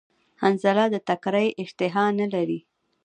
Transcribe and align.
حنظله 0.41 0.85
د 0.93 0.95
تکری 1.07 1.47
اشتها 1.61 2.05
نلری 2.19 2.59